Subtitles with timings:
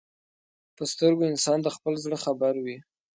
[0.75, 2.77] په سترګو انسان د خپل زړه خبر وي